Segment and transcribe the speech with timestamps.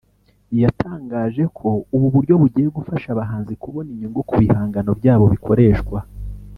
[0.61, 5.97] yatangaje ko ubu buryo bugiye gufasha abahanzi kubona inyungu ku bihangano byabo bikoreshwa